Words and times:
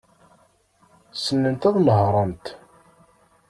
Ssnent 1.13 1.67
ad 1.69 1.75
nehṛent. 1.85 2.45